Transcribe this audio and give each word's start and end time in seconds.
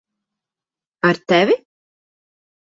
Ar 1.07 1.15
tevi? 1.27 1.55